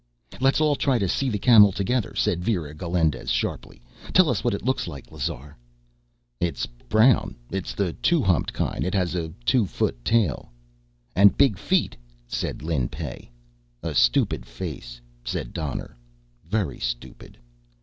"Let's 0.39 0.59
all 0.59 0.75
try 0.75 0.95
and 0.95 1.07
see 1.11 1.29
the 1.29 1.37
camel 1.37 1.71
together," 1.71 2.15
said 2.15 2.43
Vera 2.43 2.73
Galindez 2.73 3.29
sharply. 3.29 3.83
"Tell 4.13 4.31
us 4.31 4.43
what 4.43 4.55
it 4.55 4.65
looks 4.65 4.87
like, 4.87 5.11
Lazar." 5.11 5.55
"It's 6.39 6.65
brown, 6.65 7.35
it's 7.51 7.75
the 7.75 7.93
two 7.93 8.23
humped 8.23 8.51
kind, 8.51 8.83
it 8.83 8.95
has 8.95 9.13
a 9.13 9.29
two 9.45 9.67
foot 9.67 10.03
tail." 10.03 10.49
"And 11.15 11.37
big 11.37 11.55
feet," 11.59 11.95
said 12.27 12.63
Lin 12.63 12.89
Pey. 12.89 13.29
"A 13.83 13.93
stupid 13.93 14.43
face," 14.47 14.99
said 15.23 15.53
Donner. 15.53 15.95
"Very 16.49 16.79
stupid." 16.79 17.37